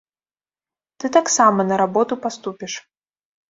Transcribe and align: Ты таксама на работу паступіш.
Ты 0.99 1.05
таксама 1.19 1.67
на 1.73 1.79
работу 1.83 2.13
паступіш. 2.27 2.73